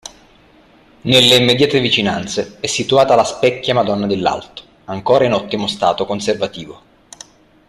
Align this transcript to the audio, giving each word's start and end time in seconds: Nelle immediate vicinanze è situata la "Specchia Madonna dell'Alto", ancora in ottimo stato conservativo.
Nelle 1.01 1.35
immediate 1.35 1.79
vicinanze 1.79 2.57
è 2.59 2.65
situata 2.65 3.13
la 3.13 3.23
"Specchia 3.23 3.75
Madonna 3.75 4.07
dell'Alto", 4.07 4.63
ancora 4.85 5.25
in 5.25 5.33
ottimo 5.33 5.67
stato 5.67 6.07
conservativo. 6.07 6.81